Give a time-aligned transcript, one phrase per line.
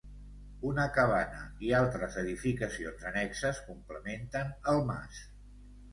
[0.69, 5.21] Una cabana i altres edificacions annexes complementen el mas.